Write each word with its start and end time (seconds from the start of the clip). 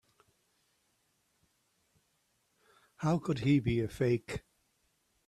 How 2.95 3.19
could 3.19 3.41
he 3.41 3.59
be 3.59 3.81
a 3.81 3.87
fake? 3.87 4.41